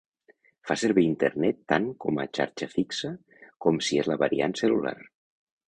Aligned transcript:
Fa 0.69 0.77
servir 0.83 1.03
internet 1.09 1.59
tant 1.73 1.85
com 2.07 2.17
a 2.25 2.25
xarxa 2.39 2.69
fixa 2.73 3.13
com 3.67 3.81
si 3.89 4.03
és 4.05 4.13
la 4.15 4.21
variant 4.27 4.59
cel·lular. 4.65 4.99